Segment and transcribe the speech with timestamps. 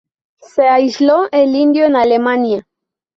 [0.39, 2.65] Se aisló el indio en Alemania.